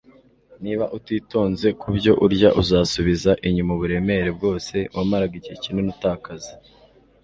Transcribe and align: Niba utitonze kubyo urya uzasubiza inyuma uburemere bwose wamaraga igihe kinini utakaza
Niba 0.63 0.85
utitonze 0.97 1.67
kubyo 1.81 2.11
urya 2.25 2.49
uzasubiza 2.61 3.31
inyuma 3.47 3.71
uburemere 3.73 4.29
bwose 4.37 4.75
wamaraga 4.95 5.33
igihe 5.39 5.55
kinini 5.63 5.89
utakaza 5.95 6.51